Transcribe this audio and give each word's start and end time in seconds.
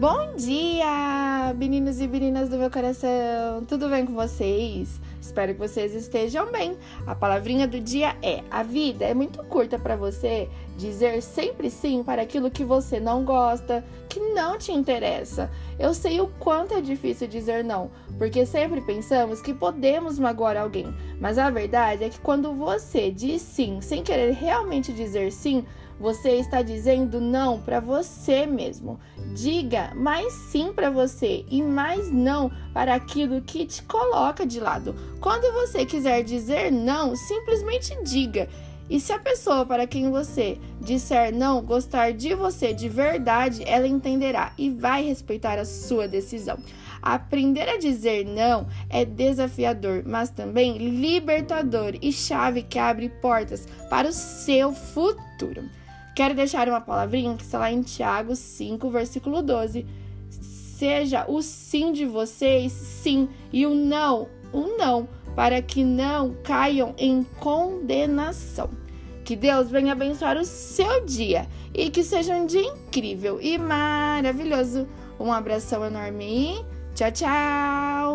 Bom 0.00 0.36
dia, 0.36 1.52
meninos 1.56 2.00
e 2.00 2.06
meninas 2.06 2.48
do 2.48 2.56
meu 2.56 2.70
coração! 2.70 3.64
Tudo 3.66 3.88
bem 3.88 4.06
com 4.06 4.14
vocês? 4.14 5.00
Espero 5.20 5.52
que 5.54 5.58
vocês 5.58 5.92
estejam 5.92 6.52
bem. 6.52 6.76
A 7.04 7.16
palavrinha 7.16 7.66
do 7.66 7.80
dia 7.80 8.16
é: 8.22 8.44
a 8.48 8.62
vida 8.62 9.04
é 9.04 9.12
muito 9.12 9.42
curta 9.42 9.76
para 9.76 9.96
você 9.96 10.48
dizer 10.76 11.20
sempre 11.20 11.68
sim 11.68 12.04
para 12.04 12.22
aquilo 12.22 12.48
que 12.48 12.64
você 12.64 13.00
não 13.00 13.24
gosta, 13.24 13.84
que 14.08 14.20
não 14.20 14.56
te 14.56 14.70
interessa. 14.70 15.50
Eu 15.80 15.92
sei 15.92 16.20
o 16.20 16.28
quanto 16.38 16.74
é 16.74 16.80
difícil 16.80 17.26
dizer 17.26 17.64
não, 17.64 17.90
porque 18.16 18.46
sempre 18.46 18.80
pensamos 18.80 19.42
que 19.42 19.52
podemos 19.52 20.16
magoar 20.16 20.56
alguém, 20.56 20.94
mas 21.20 21.38
a 21.38 21.50
verdade 21.50 22.04
é 22.04 22.08
que 22.08 22.20
quando 22.20 22.54
você 22.54 23.10
diz 23.10 23.42
sim 23.42 23.80
sem 23.80 24.02
querer 24.02 24.32
realmente 24.32 24.92
dizer 24.92 25.32
sim, 25.32 25.64
você 25.98 26.36
está 26.36 26.62
dizendo 26.62 27.20
não 27.20 27.60
para 27.60 27.80
você 27.80 28.46
mesmo. 28.46 29.00
Diga 29.34 29.92
mais 29.96 30.32
sim 30.32 30.72
para 30.72 30.90
você 30.90 31.44
e 31.50 31.60
mais 31.60 32.10
não 32.12 32.50
para 32.72 32.94
aquilo 32.94 33.42
que 33.42 33.66
te 33.66 33.82
coloca 33.82 34.46
de 34.46 34.60
lado. 34.60 34.94
Quando 35.20 35.52
você 35.52 35.84
quiser 35.84 36.22
dizer 36.22 36.70
não, 36.70 37.16
simplesmente 37.16 37.96
diga. 38.04 38.48
E 38.90 38.98
se 38.98 39.12
a 39.12 39.18
pessoa 39.18 39.66
para 39.66 39.86
quem 39.86 40.10
você 40.10 40.58
disser 40.80 41.34
não 41.34 41.62
gostar 41.62 42.12
de 42.12 42.34
você 42.34 42.72
de 42.72 42.88
verdade, 42.88 43.62
ela 43.66 43.86
entenderá 43.86 44.52
e 44.56 44.70
vai 44.70 45.04
respeitar 45.04 45.58
a 45.58 45.64
sua 45.64 46.08
decisão. 46.08 46.58
Aprender 47.02 47.68
a 47.68 47.78
dizer 47.78 48.24
não 48.24 48.66
é 48.88 49.04
desafiador, 49.04 50.02
mas 50.06 50.30
também 50.30 50.78
libertador 50.78 51.94
e 52.00 52.10
chave 52.12 52.62
que 52.62 52.78
abre 52.78 53.08
portas 53.08 53.68
para 53.90 54.08
o 54.08 54.12
seu 54.12 54.72
futuro. 54.72 55.64
Quero 56.16 56.34
deixar 56.34 56.68
uma 56.68 56.80
palavrinha 56.80 57.36
que 57.36 57.44
está 57.44 57.58
lá 57.58 57.70
em 57.70 57.82
Tiago 57.82 58.34
5, 58.34 58.90
versículo 58.90 59.42
12. 59.42 59.86
Seja 60.30 61.24
o 61.28 61.42
sim 61.42 61.92
de 61.92 62.04
vocês, 62.06 62.72
sim, 62.72 63.28
e 63.52 63.66
o 63.66 63.74
não, 63.74 64.28
o 64.52 64.76
não, 64.78 65.08
para 65.38 65.62
que 65.62 65.84
não 65.84 66.34
caiam 66.42 66.96
em 66.98 67.22
condenação. 67.38 68.68
Que 69.24 69.36
Deus 69.36 69.70
venha 69.70 69.92
abençoar 69.92 70.36
o 70.36 70.44
seu 70.44 71.06
dia 71.06 71.46
e 71.72 71.90
que 71.90 72.02
seja 72.02 72.34
um 72.34 72.44
dia 72.44 72.62
incrível 72.62 73.38
e 73.40 73.56
maravilhoso. 73.56 74.88
Um 75.16 75.32
abração 75.32 75.84
enorme 75.84 76.66
tchau, 76.92 77.12
tchau! 77.12 78.07